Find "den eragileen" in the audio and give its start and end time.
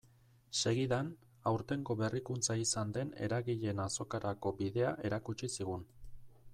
2.97-3.83